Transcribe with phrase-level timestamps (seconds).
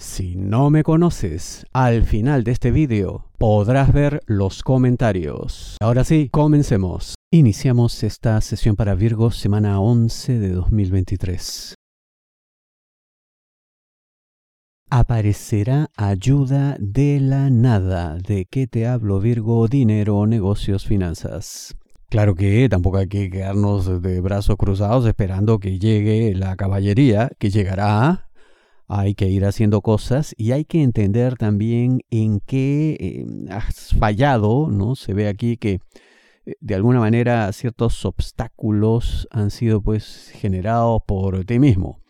[0.00, 5.76] Si no me conoces, al final de este vídeo podrás ver los comentarios.
[5.80, 7.16] Ahora sí, comencemos.
[7.32, 11.74] Iniciamos esta sesión para Virgo semana 11 de 2023.
[14.88, 18.18] Aparecerá ayuda de la nada.
[18.18, 19.66] ¿De qué te hablo Virgo?
[19.66, 21.74] Dinero, negocios, finanzas.
[22.08, 27.50] Claro que tampoco hay que quedarnos de brazos cruzados esperando que llegue la caballería, que
[27.50, 28.27] llegará
[28.88, 34.68] hay que ir haciendo cosas y hay que entender también en qué eh, has fallado,
[34.70, 34.96] ¿no?
[34.96, 35.80] Se ve aquí que
[36.46, 42.00] eh, de alguna manera ciertos obstáculos han sido pues generados por ti mismo,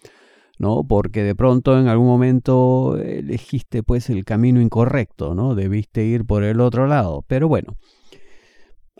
[0.59, 0.85] ¿no?
[0.85, 5.57] Porque de pronto en algún momento elegiste pues el camino incorrecto, ¿no?
[5.57, 7.77] Debiste ir por el otro lado, pero bueno,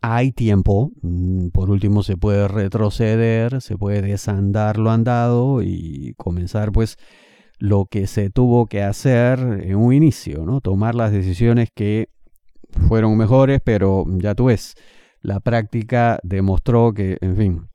[0.03, 6.73] hay tiempo, mm, por último se puede retroceder, se puede desandar lo andado y comenzar
[6.73, 6.99] pues
[7.59, 10.61] lo que se tuvo que hacer en un inicio, ¿no?
[10.61, 12.09] Tomar las decisiones que
[12.89, 14.75] fueron mejores, pero ya tú ves,
[15.21, 17.69] la práctica demostró que, en fin,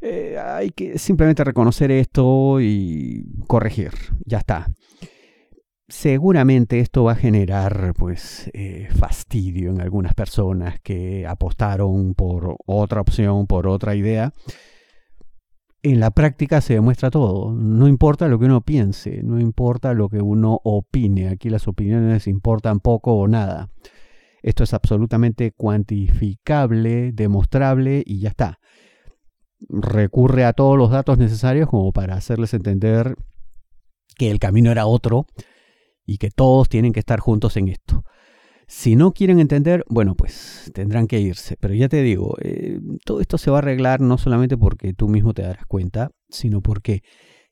[0.00, 3.92] eh, hay que simplemente reconocer esto y corregir,
[4.24, 4.68] ya está.
[5.88, 13.00] Seguramente esto va a generar pues eh, fastidio en algunas personas que apostaron por otra
[13.02, 14.32] opción, por otra idea,
[15.82, 17.52] en la práctica se demuestra todo.
[17.52, 21.28] No importa lo que uno piense, no importa lo que uno opine.
[21.28, 23.68] Aquí las opiniones importan poco o nada.
[24.42, 28.58] Esto es absolutamente cuantificable, demostrable y ya está.
[29.68, 33.16] Recurre a todos los datos necesarios como para hacerles entender
[34.16, 35.26] que el camino era otro
[36.04, 38.04] y que todos tienen que estar juntos en esto.
[38.74, 41.58] Si no quieren entender, bueno, pues tendrán que irse.
[41.60, 45.08] Pero ya te digo, eh, todo esto se va a arreglar no solamente porque tú
[45.08, 47.02] mismo te darás cuenta, sino porque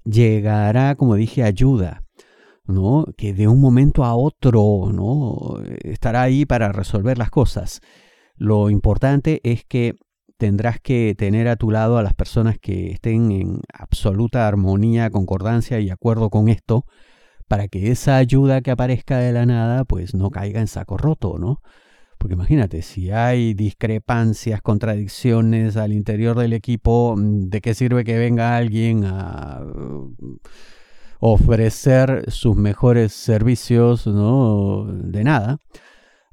[0.02, 2.04] llegará, como dije, ayuda,
[2.64, 3.04] ¿no?
[3.18, 5.62] Que de un momento a otro, ¿no?
[5.84, 7.80] Estará ahí para resolver las cosas.
[8.34, 9.96] Lo importante es que
[10.38, 15.80] tendrás que tener a tu lado a las personas que estén en absoluta armonía, concordancia
[15.80, 16.86] y acuerdo con esto,
[17.50, 21.36] para que esa ayuda que aparezca de la nada pues no caiga en saco roto,
[21.36, 21.60] ¿no?
[22.16, 28.16] Porque imagínate, si hay discrepancias, contradicciones al interior del equipo, mm, ¿de qué sirve que
[28.18, 30.14] venga alguien a uh,
[31.18, 34.06] ofrecer sus mejores servicios?
[34.06, 34.86] ¿no?
[34.86, 35.58] De nada.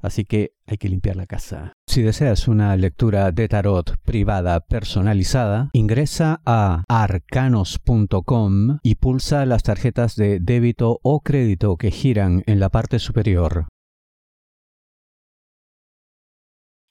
[0.00, 1.77] Así que hay que limpiar la casa.
[1.88, 10.14] Si deseas una lectura de tarot privada personalizada, ingresa a arcanos.com y pulsa las tarjetas
[10.14, 13.68] de débito o crédito que giran en la parte superior.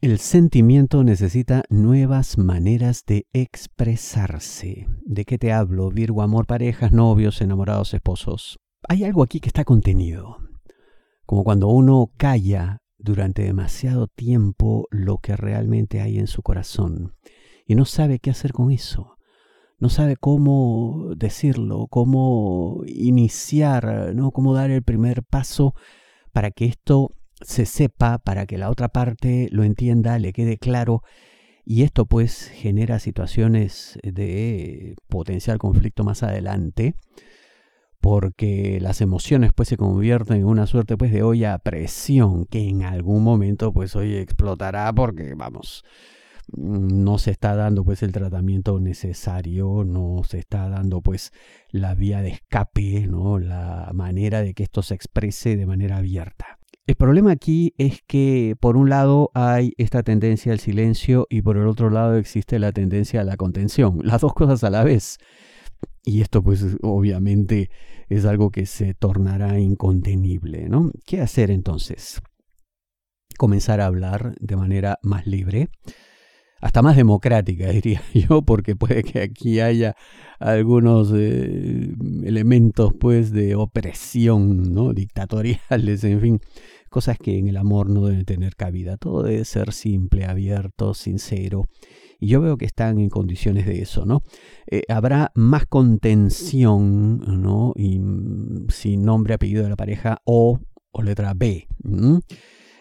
[0.02, 4.88] El sentimiento necesita nuevas maneras de expresarse.
[5.06, 5.92] ¿De qué te hablo?
[5.92, 8.58] Virgo, amor, parejas, novios, enamorados, esposos.
[8.90, 10.38] Hay algo aquí que está contenido.
[11.28, 17.14] Como cuando uno calla durante demasiado tiempo lo que realmente hay en su corazón
[17.66, 19.18] y no sabe qué hacer con eso.
[19.80, 24.32] No sabe cómo decirlo, cómo iniciar, ¿no?
[24.32, 25.76] cómo dar el primer paso
[26.32, 31.04] para que esto se sepa, para que la otra parte lo entienda, le quede claro.
[31.64, 36.96] Y esto pues genera situaciones de potencial conflicto más adelante
[38.00, 42.68] porque las emociones pues se convierten en una suerte pues de olla a presión que
[42.68, 45.84] en algún momento pues hoy explotará porque vamos
[46.56, 51.32] no se está dando pues el tratamiento necesario, no se está dando pues
[51.70, 53.38] la vía de escape, ¿no?
[53.40, 56.60] la manera de que esto se exprese de manera abierta.
[56.86, 61.58] El problema aquí es que por un lado hay esta tendencia al silencio y por
[61.58, 65.18] el otro lado existe la tendencia a la contención, las dos cosas a la vez.
[66.08, 67.70] Y esto pues obviamente
[68.08, 70.90] es algo que se tornará incontenible, ¿no?
[71.06, 72.22] ¿Qué hacer entonces?
[73.38, 75.68] Comenzar a hablar de manera más libre,
[76.62, 79.96] hasta más democrática, diría yo, porque puede que aquí haya
[80.40, 81.92] algunos eh,
[82.24, 84.94] elementos pues de opresión, ¿no?
[84.94, 86.40] dictatoriales, en fin,
[86.90, 88.96] cosas que en el amor no deben tener cabida.
[88.96, 91.66] Todo debe ser simple, abierto, sincero
[92.20, 94.24] Y yo veo que están en condiciones de eso, ¿no?
[94.70, 97.74] Eh, habrá más contención, ¿no?
[97.76, 100.60] Y, mm, sin nombre, apellido de la pareja o,
[100.92, 101.68] o letra B.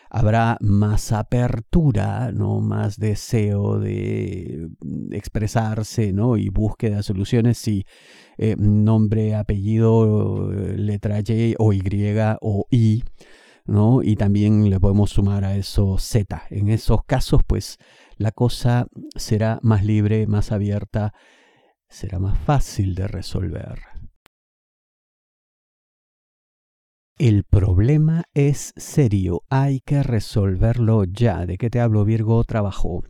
[0.09, 2.61] Habrá más apertura, ¿no?
[2.61, 4.69] Más deseo de
[5.11, 6.37] expresarse, ¿no?
[6.37, 7.85] Y búsqueda de soluciones si
[8.39, 11.83] eh, nombre, apellido, letra Y o Y
[12.41, 13.03] o I,
[13.67, 14.03] ¿no?
[14.03, 16.43] Y también le podemos sumar a eso Z.
[16.51, 17.79] En esos casos, pues
[18.17, 21.13] la cosa será más libre, más abierta,
[21.89, 23.81] será más fácil de resolver.
[27.19, 31.47] El problema es serio, hay que resolverlo ya.
[31.47, 32.45] ¿De qué te hablo, Virgo?
[32.45, 33.05] Trabajo.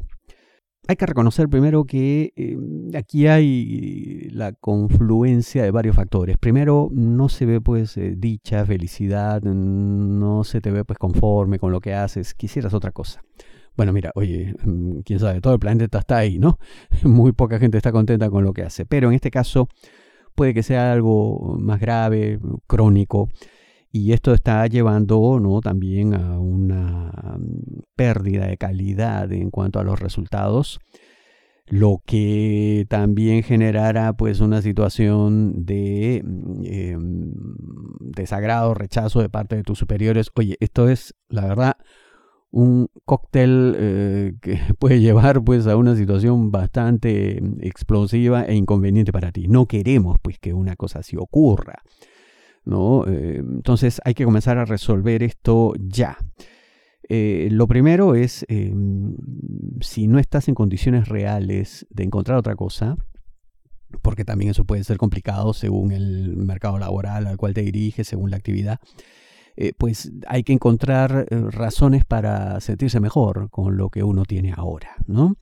[0.89, 6.39] Hay que reconocer primero que em, aquí hay la confluencia de varios factores.
[6.39, 11.73] Primero, no se ve pues eh, dicha, felicidad, no se te ve pues conforme con
[11.73, 13.23] lo que haces, quisieras otra cosa.
[13.77, 16.59] Bueno, mira, oye, mm, quién sabe, todo el planeta está ahí, ¿no?
[17.03, 19.69] Muy poca gente está contenta con lo que hace, pero en este caso
[20.37, 22.39] puede que sea algo más grave,
[22.69, 23.29] crónico,
[23.97, 25.61] y esto está llevando ¿no?
[25.61, 30.81] también a una mm, pérdida de calidad en cuanto a los resultados,
[31.67, 37.33] lo que también generará pues una situación de mm, em,
[38.01, 40.31] desagrado, rechazo de parte de tus superiores.
[40.35, 41.77] Oye, esto es la verdad
[42.51, 49.11] un cóctel eh, que puede llevar pues a una situación bastante mm, explosiva e inconveniente
[49.13, 49.49] para ti.
[49.49, 51.83] No queremos pues que una cosa así ocurra.
[52.67, 53.07] ¿No?
[53.07, 56.19] Eh, entonces hay que comenzar a resolver esto ya.
[57.09, 59.17] Eh, lo primero es, em,
[59.81, 62.97] si no estás en condiciones reales de encontrar otra cosa,
[64.03, 68.31] porque también eso puede ser complicado según el mercado laboral al cual te diriges, según
[68.31, 68.81] la actividad,
[69.57, 74.91] eh, pues hay que encontrar razones para sentirse mejor con lo que uno tiene ahora,
[75.07, 75.37] ¿no?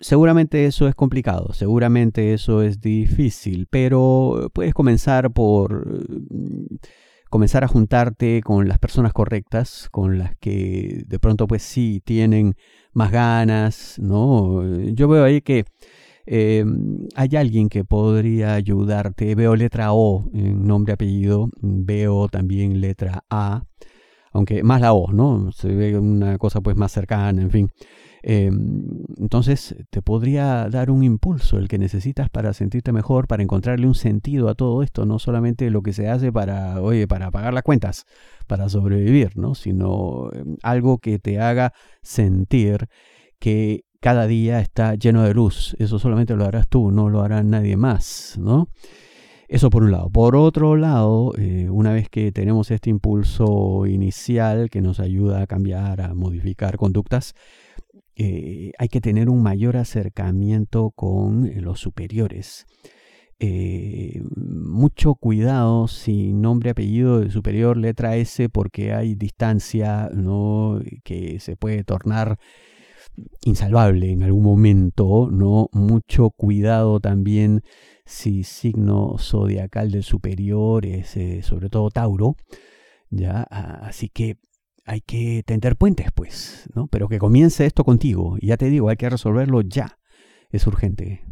[0.00, 6.76] Seguramente eso es complicado, seguramente eso es difícil, pero puedes comenzar por mm,
[7.28, 12.54] comenzar a juntarte con las personas correctas, con las que de pronto pues sí tienen
[12.94, 14.62] más ganas, ¿no?
[14.92, 15.64] Yo veo ahí que
[16.26, 16.64] eh,
[17.14, 23.64] hay alguien que podría ayudarte, veo letra O en nombre apellido, veo también letra A,
[24.32, 25.52] aunque más la O, ¿no?
[25.52, 27.70] Se ve una cosa pues más cercana, en fin.
[28.22, 33.86] Em, entonces te podría dar un impulso el que necesitas para sentirte mejor, para encontrarle
[33.86, 37.54] un sentido a todo esto, no solamente lo que se hace para, oye, para pagar
[37.54, 38.06] las cuentas,
[38.46, 39.54] para sobrevivir, ¿no?
[39.54, 41.72] sino em, algo que te haga
[42.02, 42.88] sentir
[43.38, 45.76] que cada día está lleno de luz.
[45.78, 48.68] Eso solamente lo harás tú, no lo hará nadie más, ¿no?
[49.48, 50.10] Eso por un lado.
[50.10, 55.46] Por otro lado, eh, una vez que tenemos este impulso inicial que nos ayuda a
[55.48, 57.34] cambiar, a modificar conductas,
[58.16, 62.66] eh, hay que tener un mayor acercamiento con eh, los superiores.
[63.38, 70.80] Eh, mucho cuidado si nombre, apellido superior, letra S, porque hay distancia ¿no?
[71.04, 72.38] que se puede tornar
[73.42, 75.68] insalvable en algún momento, ¿no?
[75.72, 77.62] Mucho cuidado también
[78.04, 82.36] si signo zodiacal del superior es sobre todo Tauro,
[83.10, 83.42] ¿ya?
[83.42, 84.36] Así que
[84.90, 86.88] hay que tender puentes, pues, ¿no?
[86.88, 88.36] Pero que comience esto contigo.
[88.40, 89.98] Y ya te digo, hay que resolverlo ya.
[90.48, 91.22] Es urgente.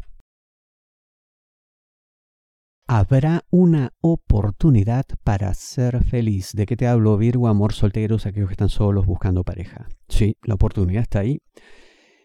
[2.87, 6.53] Habrá una oportunidad para ser feliz.
[6.55, 7.48] ¿De qué te hablo, Virgo?
[7.48, 9.88] Amor, solteros, aquellos que están solos buscando pareja.
[10.08, 11.43] Sí, la oportunidad está ahí.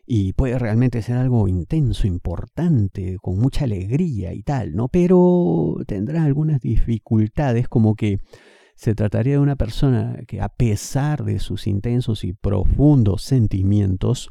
[0.05, 4.87] Y puede realmente ser algo intenso, importante, con mucha alegría y tal, ¿no?
[4.87, 8.19] Pero tendrá algunas dificultades como que
[8.75, 14.29] se trataría de una persona que a pesar de sus intensos y profundos sentimientos,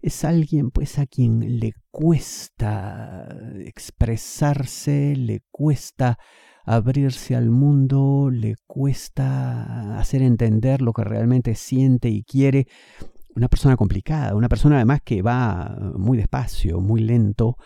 [0.00, 3.28] es alguien pues a quien le cuesta
[3.64, 6.18] expresarse, le cuesta
[6.64, 12.66] abrirse al mundo, le cuesta hacer entender lo que realmente siente y quiere.
[13.34, 17.56] Una persona complicada, una persona además que va muy despacio, muy lento,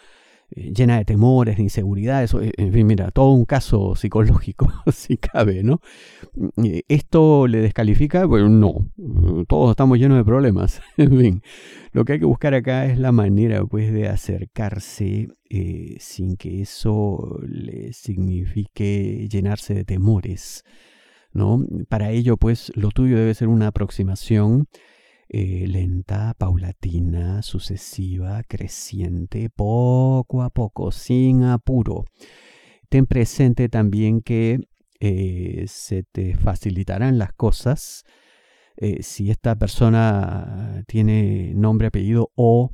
[0.57, 5.63] llena de temores, de inseguridades, eh, en fin, mira, todo un caso psicológico, si cabe,
[5.63, 5.81] ¿no?
[6.63, 8.27] Eh, ¿Esto le descalifica?
[8.27, 11.43] Bueno, no, todos estamos llenos de problemas, en fin.
[11.93, 15.29] Lo que hay que buscar acá es la manera, pues, de acercarse
[15.99, 20.65] sin que eso le signifique llenarse de temores,
[21.33, 21.63] ¿no?
[21.91, 24.69] Para ello, pues, lo tuyo debe ser una aproximación
[25.35, 32.05] eh, lenta, paulatina, sucesiva, creciente, poco a poco, sin apuro.
[32.91, 34.61] Ten presente también que
[35.01, 38.05] eh, se te facilitarán las cosas
[38.77, 42.71] eh, si esta persona tiene nombre, apellido o,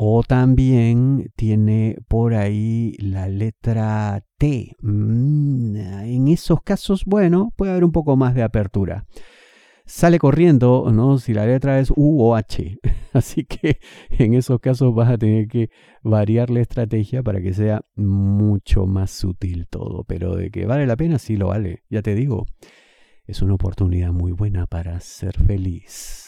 [0.00, 4.76] O también tiene por ahí la letra T.
[4.80, 9.06] Mm, en esos casos, bueno, puede haber un poco más de apertura.
[9.88, 11.16] Sale corriendo, ¿no?
[11.16, 12.78] Si la letra es U o H.
[13.14, 13.80] Así que
[14.10, 15.70] en esos casos vas a tener que
[16.02, 20.04] variar la estrategia para que sea mucho más sutil todo.
[20.04, 21.84] Pero de que vale la pena, sí lo vale.
[21.88, 22.44] Ya te digo,
[23.24, 26.27] es una oportunidad muy buena para ser feliz.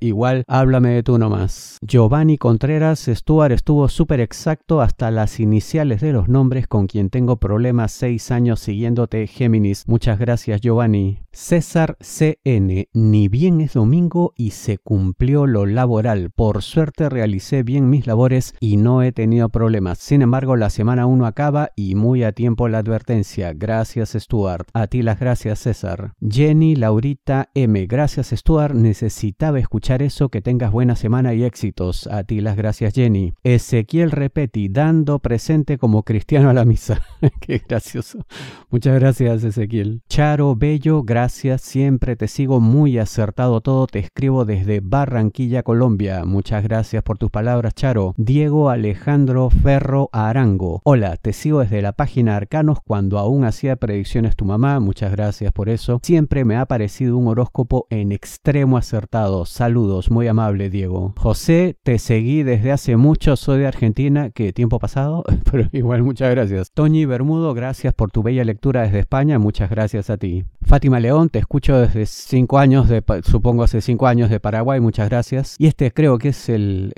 [0.00, 1.78] igual háblame de tú nomás.
[1.82, 7.36] Giovanni Contreras Stuart estuvo súper exacto hasta las iniciales de los nombres con quien tengo
[7.36, 9.86] problemas seis años siguiéndote Géminis.
[9.86, 11.23] Muchas gracias Giovanni.
[11.34, 16.30] César CN, ni bien es domingo y se cumplió lo laboral.
[16.30, 19.98] Por suerte realicé bien mis labores y no he tenido problemas.
[19.98, 23.52] Sin embargo, la semana 1 acaba y muy a tiempo la advertencia.
[23.52, 24.68] Gracias Stuart.
[24.74, 26.12] A ti las gracias César.
[26.20, 28.74] Jenny Laurita M, gracias Stuart.
[28.74, 30.28] Necesitaba escuchar eso.
[30.28, 32.06] Que tengas buena semana y éxitos.
[32.06, 33.34] A ti las gracias Jenny.
[33.42, 37.02] Ezequiel Repeti, dando presente como cristiano a la misa.
[37.40, 38.24] Qué gracioso.
[38.70, 40.02] Muchas gracias Ezequiel.
[40.08, 46.26] Charo Bello, gracias gracias, siempre te sigo muy acertado todo, te escribo desde Barranquilla, Colombia.
[46.26, 48.12] Muchas gracias por tus palabras, Charo.
[48.18, 50.82] Diego Alejandro Ferro Arango.
[50.84, 54.80] Hola, te sigo desde la página Arcanos cuando aún hacía predicciones tu mamá.
[54.80, 55.98] Muchas gracias por eso.
[56.02, 59.46] Siempre me ha parecido un horóscopo en extremo acertado.
[59.46, 61.14] Saludos, muy amable, Diego.
[61.16, 64.28] José, te seguí desde hace mucho, soy de Argentina.
[64.28, 65.24] ¿Qué tiempo pasado?
[65.50, 66.70] Pero igual, muchas gracias.
[66.70, 69.38] Toñi Bermudo, gracias por tu bella lectura desde España.
[69.38, 70.44] Muchas gracias a ti.
[70.66, 75.08] Fátima León, te escucho desde cinco años, de, supongo hace cinco años de Paraguay, muchas
[75.08, 75.56] gracias.
[75.58, 76.92] Y este creo que es el,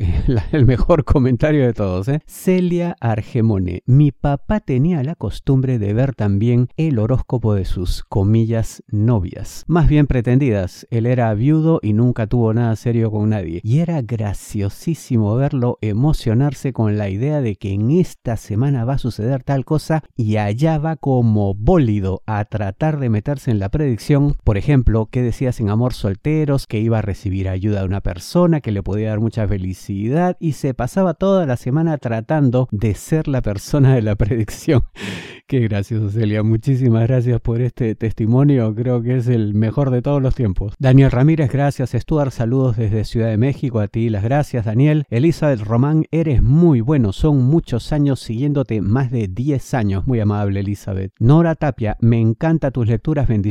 [0.66, 2.08] mejor comentario de todos.
[2.08, 2.20] ¿eh?
[2.26, 8.85] Celia Argemone, mi papá tenía la costumbre de ver también el horóscopo de sus comillas
[8.88, 10.87] novias, más bien pretendidas.
[10.90, 13.61] Él era viudo y nunca tuvo nada serio con nadie.
[13.64, 18.99] Y era graciosísimo verlo emocionarse con la idea de que en esta semana va a
[18.99, 24.34] suceder tal cosa y allá va como bólido a tratar de meterse en la predicción,
[24.44, 28.60] por ejemplo, que decías en Amor Solteros, que iba a recibir ayuda de una persona,
[28.60, 33.28] que le podía dar mucha felicidad y se pasaba toda la semana tratando de ser
[33.28, 34.84] la persona de la predicción.
[35.48, 36.42] Qué gracioso, Celia.
[36.42, 38.75] Muchísimas gracias por este testimonio.
[38.75, 40.75] Creo que es el mejor de todos los tiempos.
[40.80, 41.92] Daniel Ramírez, gracias.
[41.92, 43.78] Stuart, saludos desde Ciudad de México.
[43.78, 45.04] A ti las gracias, Daniel.
[45.08, 47.12] Elizabeth Román, eres muy bueno.
[47.12, 50.06] Son muchos años siguiéndote, más de 10 años.
[50.08, 51.12] Muy amable, Elizabeth.
[51.20, 53.28] Nora Tapia, me encanta tus lecturas.
[53.28, 53.45] Bendiciones.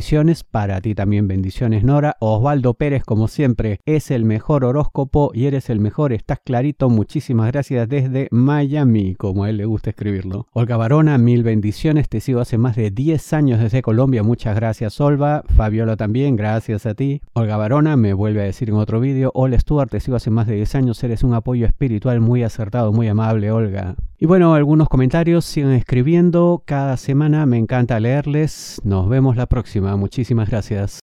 [0.50, 2.16] Para ti también bendiciones, Nora.
[2.20, 6.12] Osvaldo Pérez, como siempre, es el mejor horóscopo y eres el mejor.
[6.12, 6.90] Estás clarito.
[6.90, 10.48] Muchísimas gracias desde Miami, como a él le gusta escribirlo.
[10.52, 14.22] Olga Barona, mil bendiciones te sigo hace más de 10 años desde Colombia.
[14.22, 15.42] Muchas gracias, Olva.
[15.56, 17.22] Fabiola también, gracias a ti.
[17.32, 19.30] Olga Barona me vuelve a decir en otro vídeo.
[19.34, 21.02] Hola, Stuart, te sigo hace más de 10 años.
[21.02, 23.96] Eres un apoyo espiritual muy acertado, muy amable, Olga.
[24.18, 26.62] Y bueno, algunos comentarios sigan escribiendo.
[26.64, 28.80] Cada semana me encanta leerles.
[28.82, 29.85] Nos vemos la próxima.
[29.94, 30.98] Muchísimas gracias.